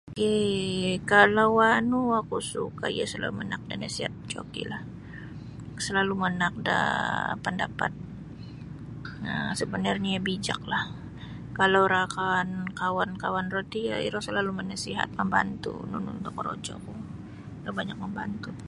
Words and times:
um 0.27 0.99
Kalau 1.11 1.47
wanu 1.59 1.99
oku 2.21 2.37
suka' 2.51 2.89
iyo 2.95 3.05
salalu' 3.11 3.37
manaak 3.39 3.61
da 3.69 3.75
nasiat 3.83 4.13
joki'lah 4.33 4.81
salalu' 5.85 6.21
manaak 6.25 6.55
daa 6.67 7.41
pandapat 7.45 7.91
um 9.27 9.49
sabanarnyo 9.59 10.09
iyo 10.11 10.21
bijaklah 10.29 10.83
kalau 11.59 11.83
rakan 11.95 12.47
kawan-kawan 12.81 13.47
roti 13.55 13.79
iro 14.07 14.19
salalu' 14.27 14.57
manasihat 14.59 15.09
mambantu' 15.19 15.81
nunu 15.91 16.11
da 16.25 16.29
korojoku 16.37 16.93
iro 17.61 17.71
banyak 17.79 17.97
mambantu'. 18.03 18.57